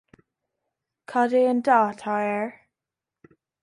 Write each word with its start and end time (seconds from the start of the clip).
Cad 1.09 1.31
é 1.39 1.41
an 1.53 1.59
dath 1.67 1.89
atá 1.93 2.13
air 2.33 2.47